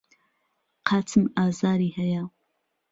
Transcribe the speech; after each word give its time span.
قاچم 0.87 1.23
ئازاری 1.37 1.89
هەیە. 1.97 2.23